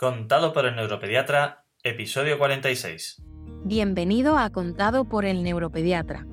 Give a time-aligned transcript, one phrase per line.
[0.00, 3.20] Contado por el neuropediatra, episodio 46.
[3.64, 6.24] Bienvenido a Contado por el neuropediatra,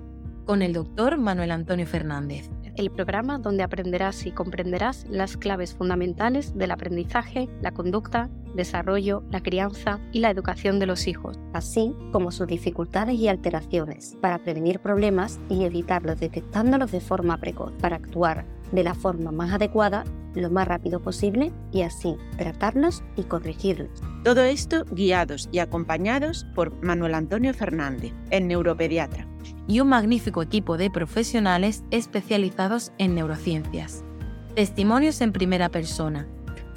[0.46, 2.48] con el doctor Manuel Antonio Fernández.
[2.76, 9.42] El programa donde aprenderás y comprenderás las claves fundamentales del aprendizaje, la conducta, desarrollo, la
[9.42, 14.80] crianza y la educación de los hijos, así como sus dificultades y alteraciones, para prevenir
[14.80, 18.46] problemas y evitarlos detectándolos de forma precoz, para actuar
[18.76, 20.04] de la forma más adecuada
[20.42, 24.02] lo más rápido posible y así tratarlos y corregirlos.
[24.24, 29.28] Todo esto guiados y acompañados por Manuel Antonio Fernández, el neuropediatra.
[29.68, 34.04] Y un magnífico equipo de profesionales especializados en neurociencias.
[34.56, 36.28] Testimonios en primera persona,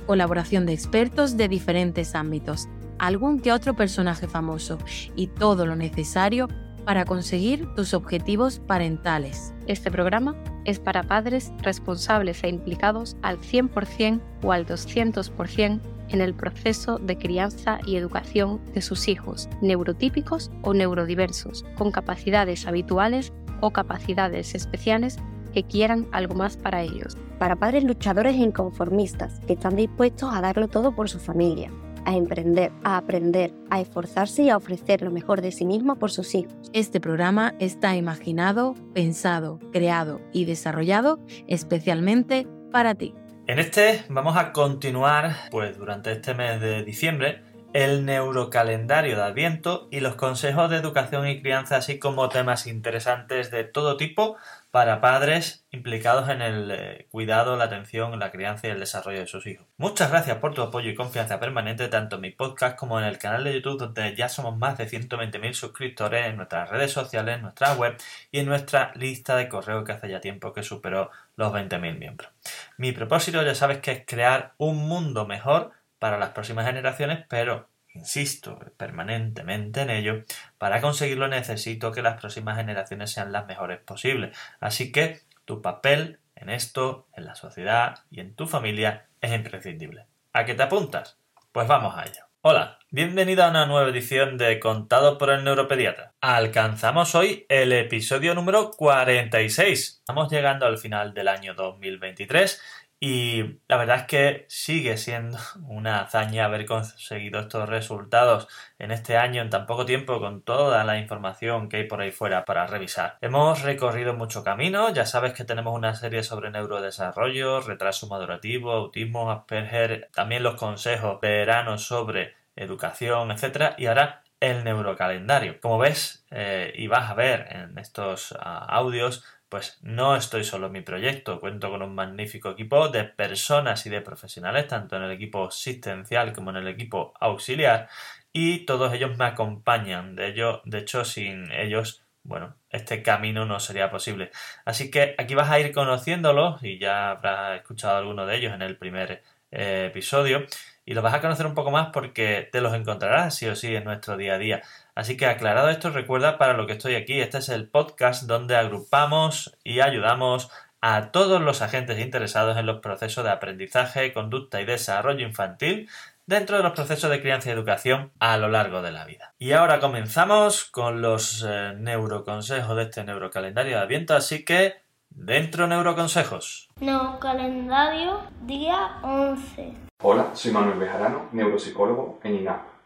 [0.06, 2.68] colaboración de expertos de diferentes ámbitos,
[2.98, 4.78] algún que otro personaje famoso
[5.16, 6.48] y todo lo necesario
[6.84, 9.52] para conseguir tus objetivos parentales.
[9.66, 10.34] Este programa
[10.68, 17.16] es para padres responsables e implicados al 100% o al 200% en el proceso de
[17.16, 25.16] crianza y educación de sus hijos, neurotípicos o neurodiversos, con capacidades habituales o capacidades especiales
[25.54, 27.16] que quieran algo más para ellos.
[27.38, 31.70] Para padres luchadores e inconformistas que están dispuestos a darlo todo por su familia
[32.08, 36.10] a emprender, a aprender, a esforzarse y a ofrecer lo mejor de sí mismo por
[36.10, 36.54] sus hijos.
[36.72, 43.14] Este programa está imaginado, pensado, creado y desarrollado especialmente para ti.
[43.46, 47.42] En este vamos a continuar, pues durante este mes de diciembre,
[47.72, 53.50] el neurocalendario de Adviento y los consejos de educación y crianza, así como temas interesantes
[53.50, 54.36] de todo tipo
[54.70, 59.26] para padres implicados en el eh, cuidado, la atención, la crianza y el desarrollo de
[59.26, 59.66] sus hijos.
[59.76, 63.18] Muchas gracias por tu apoyo y confianza permanente tanto en mi podcast como en el
[63.18, 67.42] canal de YouTube donde ya somos más de 120.000 suscriptores en nuestras redes sociales, en
[67.42, 67.96] nuestra web
[68.30, 72.30] y en nuestra lista de correo que hace ya tiempo que superó los 20.000 miembros.
[72.76, 77.68] Mi propósito ya sabes que es crear un mundo mejor para las próximas generaciones, pero
[77.94, 80.24] insisto permanentemente en ello,
[80.58, 84.36] para conseguirlo necesito que las próximas generaciones sean las mejores posibles.
[84.60, 90.06] Así que tu papel en esto, en la sociedad y en tu familia es imprescindible.
[90.32, 91.18] ¿A qué te apuntas?
[91.52, 92.28] Pues vamos a ello.
[92.42, 96.14] Hola, bienvenido a una nueva edición de Contado por el Neuropediatra.
[96.20, 99.96] Alcanzamos hoy el episodio número 46.
[99.98, 102.62] Estamos llegando al final del año 2023
[103.00, 105.38] y la verdad es que sigue siendo
[105.68, 108.48] una hazaña haber conseguido estos resultados
[108.78, 112.10] en este año en tan poco tiempo con toda la información que hay por ahí
[112.10, 113.18] fuera para revisar.
[113.20, 119.30] Hemos recorrido mucho camino, ya sabes que tenemos una serie sobre neurodesarrollo, retraso madurativo, autismo,
[119.30, 125.60] Asperger, también los consejos veranos sobre educación, etcétera, y ahora el neurocalendario.
[125.60, 130.66] Como ves eh, y vas a ver en estos ah, audios, pues no estoy solo
[130.66, 135.04] en mi proyecto, cuento con un magnífico equipo de personas y de profesionales, tanto en
[135.04, 137.88] el equipo asistencial como en el equipo auxiliar,
[138.32, 140.14] y todos ellos me acompañan.
[140.16, 144.30] De, ello, de hecho, sin ellos, bueno, este camino no sería posible.
[144.64, 148.62] Así que aquí vas a ir conociéndolos, y ya habrás escuchado alguno de ellos en
[148.62, 150.46] el primer eh, episodio,
[150.84, 153.76] y los vas a conocer un poco más porque te los encontrarás sí o sí
[153.76, 154.62] en nuestro día a día.
[154.98, 158.56] Así que aclarado esto, recuerda para lo que estoy aquí, este es el podcast donde
[158.56, 160.50] agrupamos y ayudamos
[160.80, 165.88] a todos los agentes interesados en los procesos de aprendizaje, conducta y desarrollo infantil
[166.26, 169.34] dentro de los procesos de crianza y educación a lo largo de la vida.
[169.38, 175.68] Y ahora comenzamos con los eh, neuroconsejos de este neurocalendario de Adviento, así que dentro
[175.68, 176.70] neuroconsejos.
[176.80, 179.74] Neurocalendario día 11.
[180.02, 182.77] Hola, soy Manuel Bejarano, neuropsicólogo en INAP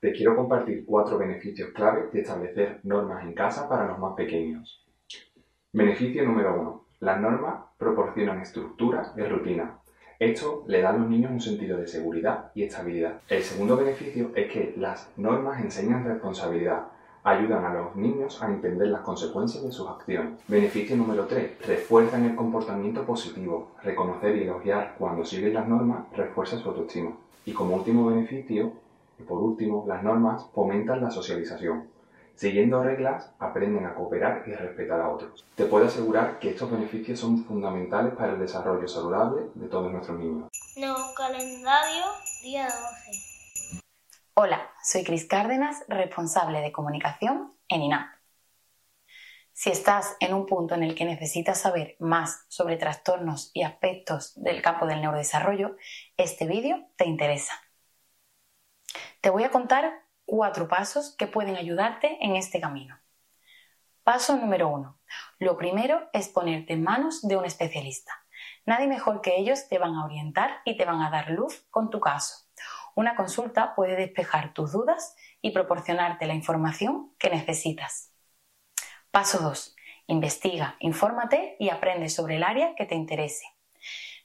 [0.00, 4.84] te quiero compartir cuatro beneficios clave de establecer normas en casa para los más pequeños.
[5.72, 6.86] Beneficio número uno.
[7.00, 9.78] Las normas proporcionan estructura y rutina.
[10.18, 13.20] Esto le da a los niños un sentido de seguridad y estabilidad.
[13.28, 16.86] El segundo beneficio es que las normas enseñan responsabilidad,
[17.22, 20.40] ayudan a los niños a entender las consecuencias de sus acciones.
[20.48, 21.66] Beneficio número 3.
[21.66, 23.72] Refuerzan el comportamiento positivo.
[23.82, 27.12] Reconocer y elogiar cuando siguen las normas refuerza su autoestima.
[27.44, 28.72] Y como último beneficio,
[29.18, 31.88] y por último, las normas fomentan la socialización.
[32.34, 35.46] Siguiendo reglas, aprenden a cooperar y a respetar a otros.
[35.54, 40.18] Te puedo asegurar que estos beneficios son fundamentales para el desarrollo saludable de todos nuestros
[40.18, 40.50] niños.
[40.76, 42.04] No calendario,
[42.42, 43.82] día 12.
[44.34, 48.16] Hola, soy Cris Cárdenas, responsable de comunicación en INAP.
[49.54, 54.34] Si estás en un punto en el que necesitas saber más sobre trastornos y aspectos
[54.36, 55.76] del campo del neurodesarrollo,
[56.18, 57.54] este vídeo te interesa.
[59.20, 62.98] Te voy a contar cuatro pasos que pueden ayudarte en este camino.
[64.04, 64.98] Paso número uno.
[65.38, 68.12] Lo primero es ponerte en manos de un especialista.
[68.64, 71.90] Nadie mejor que ellos te van a orientar y te van a dar luz con
[71.90, 72.46] tu caso.
[72.94, 78.12] Una consulta puede despejar tus dudas y proporcionarte la información que necesitas.
[79.10, 79.76] Paso 2.
[80.08, 83.44] Investiga, infórmate y aprende sobre el área que te interese.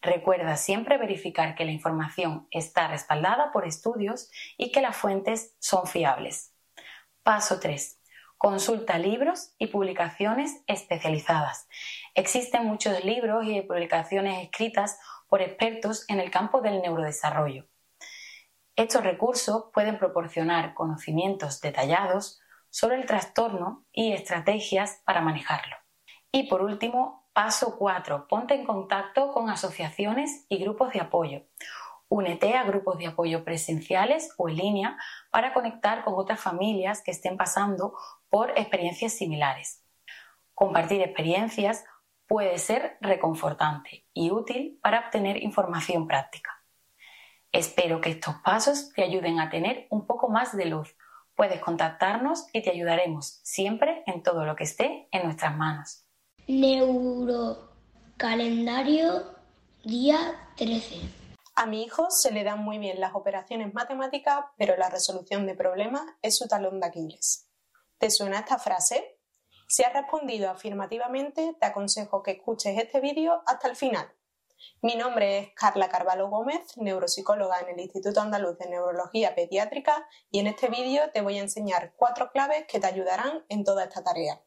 [0.01, 5.85] Recuerda siempre verificar que la información está respaldada por estudios y que las fuentes son
[5.85, 6.55] fiables.
[7.21, 7.99] Paso 3.
[8.37, 11.67] Consulta libros y publicaciones especializadas.
[12.15, 17.67] Existen muchos libros y publicaciones escritas por expertos en el campo del neurodesarrollo.
[18.75, 25.75] Estos recursos pueden proporcionar conocimientos detallados sobre el trastorno y estrategias para manejarlo.
[26.31, 28.27] Y por último, paso 4.
[28.27, 31.41] Ponte en contacto con asociaciones y grupos de apoyo.
[32.09, 34.97] Únete a grupos de apoyo presenciales o en línea
[35.31, 37.93] para conectar con otras familias que estén pasando
[38.29, 39.83] por experiencias similares.
[40.53, 41.85] Compartir experiencias
[42.27, 46.63] puede ser reconfortante y útil para obtener información práctica.
[47.53, 50.95] Espero que estos pasos te ayuden a tener un poco más de luz.
[51.35, 56.05] Puedes contactarnos y te ayudaremos siempre en todo lo que esté en nuestras manos.
[56.47, 59.35] Neurocalendario
[59.83, 60.95] día 13.
[61.55, 65.55] A mi hijo se le dan muy bien las operaciones matemáticas, pero la resolución de
[65.55, 67.47] problemas es su talón de Aquiles.
[67.97, 69.19] ¿Te suena esta frase?
[69.67, 74.11] Si has respondido afirmativamente, te aconsejo que escuches este vídeo hasta el final
[74.81, 80.39] mi nombre es Carla Carvalho Gómez, neuropsicóloga en el Instituto Andaluz de Neurología Pediátrica y
[80.39, 84.03] en este vídeo te voy a enseñar cuatro claves que te ayudarán en toda esta
[84.03, 84.41] tarea.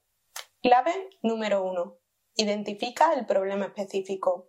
[0.65, 1.99] Clave número uno.
[2.37, 4.49] Identifica el problema específico.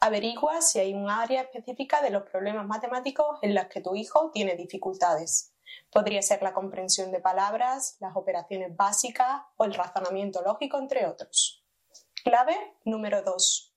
[0.00, 4.30] Averigua si hay un área específica de los problemas matemáticos en las que tu hijo
[4.30, 5.52] tiene dificultades.
[5.90, 11.62] Podría ser la comprensión de palabras, las operaciones básicas o el razonamiento lógico, entre otros.
[12.24, 12.56] Clave
[12.86, 13.74] número 2.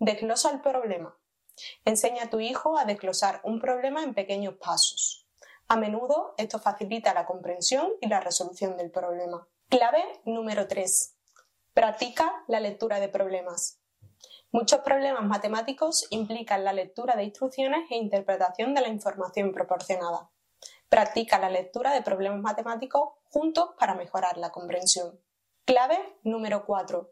[0.00, 1.16] Desglosa el problema.
[1.84, 5.24] Enseña a tu hijo a desglosar un problema en pequeños pasos.
[5.68, 9.46] A menudo esto facilita la comprensión y la resolución del problema.
[9.72, 11.16] Clave número 3.
[11.72, 13.80] Practica la lectura de problemas.
[14.50, 20.30] Muchos problemas matemáticos implican la lectura de instrucciones e interpretación de la información proporcionada.
[20.90, 25.18] Practica la lectura de problemas matemáticos juntos para mejorar la comprensión.
[25.64, 27.10] Clave número 4.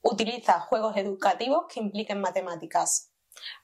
[0.00, 3.12] Utiliza juegos educativos que impliquen matemáticas.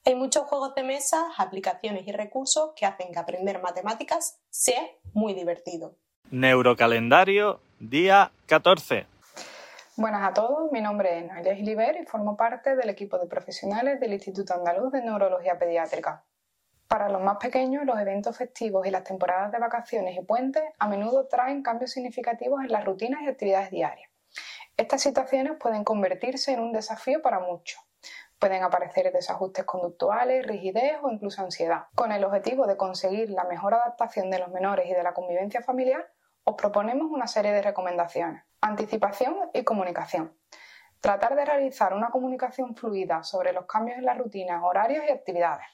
[0.04, 5.32] Hay muchos juegos de mesa, aplicaciones y recursos que hacen que aprender matemáticas sea muy
[5.32, 5.96] divertido.
[6.34, 9.06] Neurocalendario, día 14.
[9.96, 14.00] Buenas a todos, mi nombre es Nadia Giliber y formo parte del equipo de profesionales
[14.00, 16.24] del Instituto Andaluz de Neurología Pediátrica.
[16.88, 20.88] Para los más pequeños, los eventos festivos y las temporadas de vacaciones y puentes a
[20.88, 24.10] menudo traen cambios significativos en las rutinas y actividades diarias.
[24.76, 27.78] Estas situaciones pueden convertirse en un desafío para muchos.
[28.38, 31.86] Pueden aparecer desajustes conductuales, rigidez o incluso ansiedad.
[31.94, 35.62] Con el objetivo de conseguir la mejor adaptación de los menores y de la convivencia
[35.62, 36.10] familiar,
[36.44, 38.44] os proponemos una serie de recomendaciones.
[38.60, 40.36] Anticipación y comunicación.
[41.00, 45.66] Tratar de realizar una comunicación fluida sobre los cambios en las rutinas, horarios y actividades.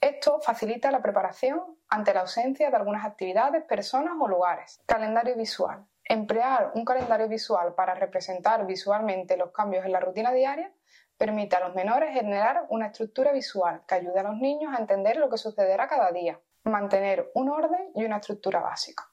[0.00, 4.80] Esto facilita la preparación ante la ausencia de algunas actividades, personas o lugares.
[4.86, 5.86] Calendario visual.
[6.04, 10.72] Emplear un calendario visual para representar visualmente los cambios en la rutina diaria
[11.20, 15.18] permite a los menores generar una estructura visual que ayude a los niños a entender
[15.18, 19.04] lo que sucederá cada día, mantener un orden y una estructura básica.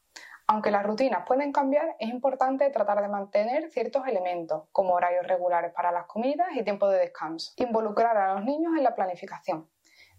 [0.47, 5.73] Aunque las rutinas pueden cambiar, es importante tratar de mantener ciertos elementos, como horarios regulares
[5.73, 7.51] para las comidas y tiempo de descanso.
[7.57, 9.69] Involucrar a los niños en la planificación.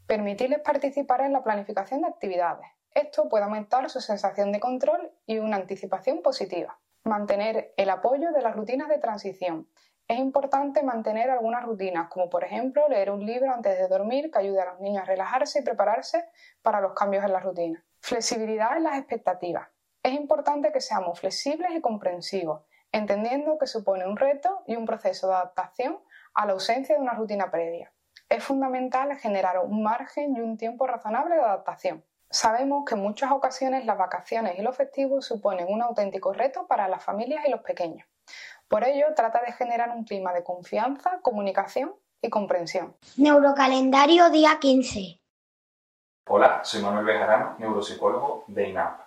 [0.06, 5.38] Permitirles participar en la planificación de actividades, esto puede aumentar su sensación de control y
[5.38, 6.78] una anticipación positiva.
[7.04, 9.68] Mantener el apoyo de las rutinas de transición.
[10.08, 14.38] Es importante mantener algunas rutinas, como por ejemplo leer un libro antes de dormir que
[14.38, 16.24] ayude a los niños a relajarse y prepararse
[16.62, 17.84] para los cambios en la rutina.
[18.00, 19.68] Flexibilidad en las expectativas.
[20.02, 25.28] Es importante que seamos flexibles y comprensivos, entendiendo que supone un reto y un proceso
[25.28, 25.98] de adaptación
[26.32, 27.92] a la ausencia de una rutina previa.
[28.30, 32.02] Es fundamental generar un margen y un tiempo razonable de adaptación.
[32.30, 36.88] Sabemos que en muchas ocasiones las vacaciones y los festivos suponen un auténtico reto para
[36.88, 38.08] las familias y los pequeños.
[38.68, 42.94] Por ello, trata de generar un clima de confianza, comunicación y comprensión.
[43.16, 45.18] Neurocalendario día 15.
[46.26, 49.00] Hola, soy Manuel Bejarano, neuropsicólogo de INAP.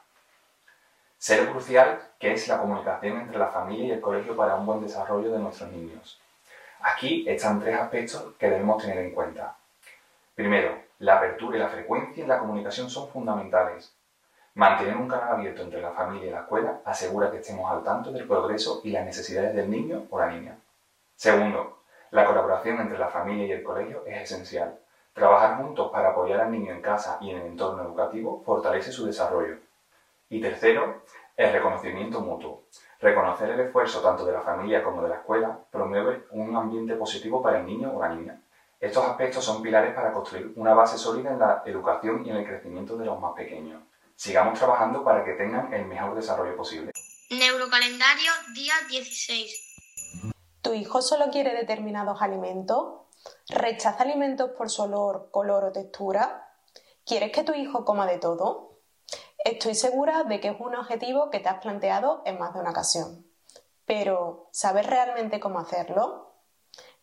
[1.19, 4.81] Ser crucial que es la comunicación entre la familia y el colegio para un buen
[4.81, 6.19] desarrollo de nuestros niños.
[6.81, 9.55] Aquí están tres aspectos que debemos tener en cuenta.
[10.33, 13.93] Primero, la apertura y la frecuencia en la comunicación son fundamentales.
[14.53, 18.11] Mantener un canal abierto entre la familia y la escuela asegura que estemos al tanto
[18.11, 20.57] del progreso y las necesidades del niño o la niña.
[21.15, 24.77] Segundo, la colaboración entre la familia y el colegio es esencial.
[25.13, 29.05] Trabajar juntos para apoyar al niño en casa y en el entorno educativo fortalece su
[29.05, 29.55] desarrollo.
[30.29, 31.03] Y tercero,
[31.37, 32.63] el reconocimiento mutuo.
[32.99, 37.41] Reconocer el esfuerzo tanto de la familia como de la escuela promueve un ambiente positivo
[37.41, 38.41] para el niño o la niña.
[38.81, 42.45] Estos aspectos son pilares para construir una base sólida en la educación y en el
[42.45, 43.81] crecimiento de los más pequeños.
[44.21, 46.91] Sigamos trabajando para que tengan el mejor desarrollo posible.
[47.31, 50.31] Neurocalendario día 16.
[50.61, 53.07] ¿Tu hijo solo quiere determinados alimentos?
[53.49, 56.53] ¿Rechaza alimentos por su olor, color o textura?
[57.03, 58.77] ¿Quieres que tu hijo coma de todo?
[59.43, 62.69] Estoy segura de que es un objetivo que te has planteado en más de una
[62.69, 63.25] ocasión.
[63.87, 66.30] Pero, ¿sabes realmente cómo hacerlo?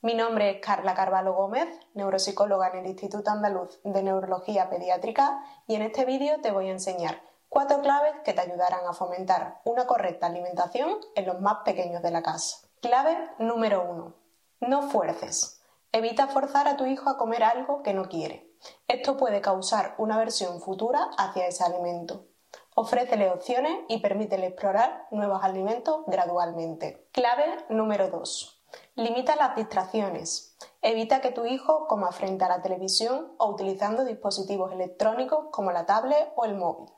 [0.01, 5.75] Mi nombre es Carla Carvalho Gómez, neuropsicóloga en el Instituto Andaluz de Neurología Pediátrica y
[5.75, 9.89] en este vídeo te voy a enseñar cuatro claves que te ayudarán a fomentar una
[9.89, 12.69] correcta alimentación en los más pequeños de la casa.
[12.81, 14.15] Clave número uno.
[14.61, 15.61] No fuerces.
[15.91, 18.55] Evita forzar a tu hijo a comer algo que no quiere.
[18.87, 22.29] Esto puede causar una aversión futura hacia ese alimento.
[22.77, 27.09] Ofrécele opciones y permítele explorar nuevos alimentos gradualmente.
[27.11, 28.58] Clave número 2.
[28.95, 30.57] Limita las distracciones.
[30.83, 35.87] Evita que tu hijo coma frente a la televisión o utilizando dispositivos electrónicos como la
[35.87, 36.91] tablet o el móvil.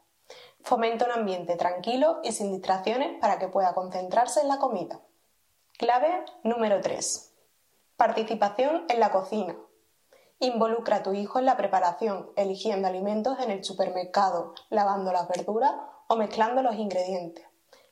[0.62, 5.00] Fomenta un ambiente tranquilo y sin distracciones para que pueda concentrarse en la comida.
[5.78, 7.32] Clave número 3.
[7.96, 9.56] Participación en la cocina.
[10.38, 15.72] Involucra a tu hijo en la preparación, eligiendo alimentos en el supermercado, lavando las verduras
[16.08, 17.49] o mezclando los ingredientes.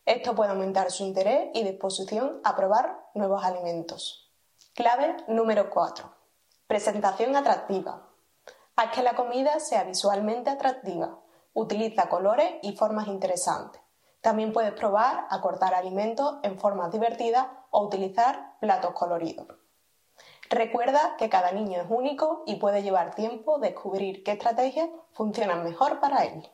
[0.08, 4.32] Esto puede aumentar su interés y disposición a probar nuevos alimentos.
[4.74, 6.10] Clave número 4.
[6.66, 8.08] Presentación atractiva.
[8.76, 11.18] Haz que la comida sea visualmente atractiva.
[11.52, 13.82] Utiliza colores y formas interesantes.
[14.22, 19.46] También puedes probar a cortar alimentos en formas divertidas o utilizar platos coloridos.
[20.48, 26.00] Recuerda que cada niño es único y puede llevar tiempo descubrir qué estrategias funcionan mejor
[26.00, 26.48] para él.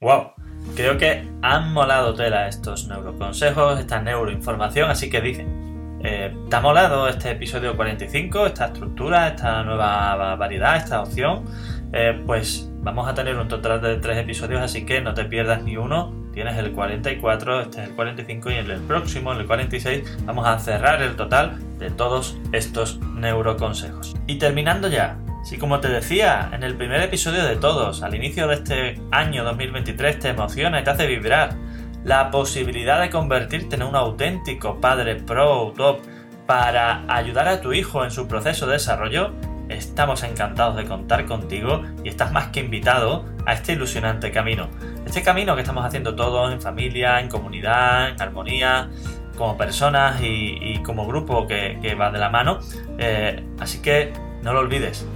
[0.00, 0.51] ¡Wow!
[0.74, 6.60] Creo que han molado tela estos neuroconsejos, esta neuroinformación, así que dicen, eh, ¿te ha
[6.60, 11.44] molado este episodio 45, esta estructura, esta nueva variedad, esta opción?
[11.92, 15.62] Eh, pues vamos a tener un total de tres episodios, así que no te pierdas
[15.62, 19.46] ni uno tienes el 44, este es el 45 y en el próximo, en el
[19.46, 24.16] 46, vamos a cerrar el total de todos estos neuroconsejos.
[24.26, 28.46] Y terminando ya, si como te decía en el primer episodio de todos, al inicio
[28.46, 31.56] de este año 2023 te emociona y te hace vibrar
[32.04, 36.00] la posibilidad de convertirte en un auténtico padre pro top
[36.46, 39.32] para ayudar a tu hijo en su proceso de desarrollo,
[39.68, 44.68] estamos encantados de contar contigo y estás más que invitado a este ilusionante camino.
[45.06, 48.90] Este camino que estamos haciendo todos en familia, en comunidad, en armonía,
[49.36, 52.58] como personas y, como grupo que, va de la mano.
[52.98, 55.06] Eh, así que no lo olvides,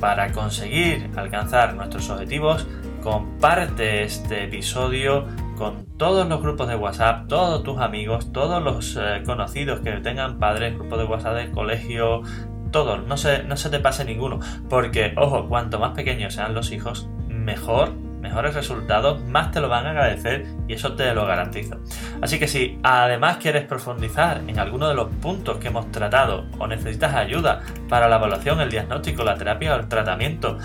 [0.00, 2.66] para conseguir alcanzar nuestros objetivos,
[3.02, 5.26] comparte este episodio
[5.56, 10.38] con todos los grupos de WhatsApp, todos tus amigos, todos los eh, conocidos que tengan
[10.38, 12.22] padres, grupos de WhatsApp de colegio,
[12.70, 16.72] todos, no se, no se te pase ninguno, porque ojo, cuanto más pequeños sean los
[16.72, 17.92] hijos, mejor
[18.26, 21.76] mejores resultados, más te lo van a agradecer y eso te lo garantizo.
[22.20, 26.66] Así que si además quieres profundizar en alguno de los puntos que hemos tratado o
[26.66, 30.58] necesitas ayuda para la evaluación, el diagnóstico, la terapia o el tratamiento,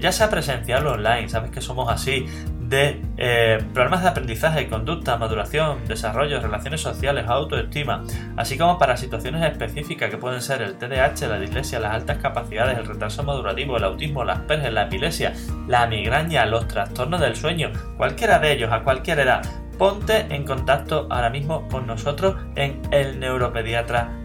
[0.00, 2.26] ya sea presencial o online, sabes que somos así,
[2.72, 8.02] de eh, problemas de aprendizaje, conducta, maduración, desarrollo, relaciones sociales, autoestima,
[8.38, 12.78] así como para situaciones específicas que pueden ser el TDAH, la dislexia, las altas capacidades,
[12.78, 15.34] el retraso madurativo, el autismo, las Asperger, la epilepsia,
[15.68, 19.42] la migraña, los trastornos del sueño, cualquiera de ellos a cualquier edad.
[19.76, 24.21] Ponte en contacto ahora mismo con nosotros en el neuropediatra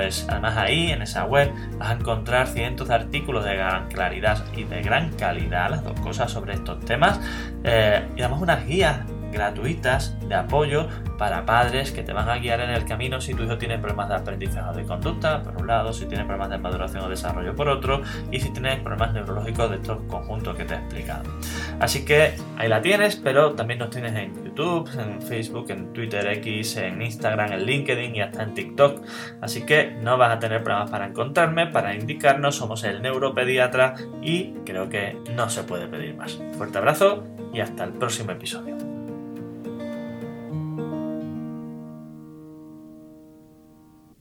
[0.00, 0.26] es.
[0.28, 4.64] Además ahí en esa web vas a encontrar cientos de artículos de gran claridad y
[4.64, 7.20] de gran calidad, las dos cosas sobre estos temas,
[7.64, 9.00] eh, y además unas guías
[9.32, 13.44] gratuitas de apoyo para padres que te van a guiar en el camino si tu
[13.44, 16.58] hijo tiene problemas de aprendizaje o de conducta, por un lado, si tiene problemas de
[16.58, 20.74] maduración o desarrollo, por otro, y si tienes problemas neurológicos de estos conjuntos que te
[20.74, 21.22] he explicado.
[21.80, 26.76] Así que ahí la tienes, pero también nos tienes en En Facebook, en Twitter X,
[26.76, 29.02] en Instagram, en LinkedIn y hasta en TikTok.
[29.40, 34.52] Así que no vas a tener problemas para encontrarme, para indicarnos, somos el neuropediatra y
[34.66, 36.38] creo que no se puede pedir más.
[36.58, 38.71] Fuerte abrazo y hasta el próximo episodio.